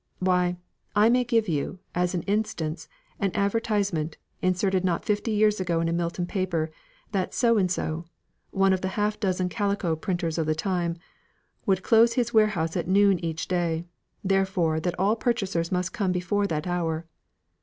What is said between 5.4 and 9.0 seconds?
ago in a Milton paper, that so and so (one of the